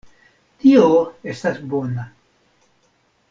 Tio 0.63 0.87
estas 1.35 1.61
bona. 1.73 2.07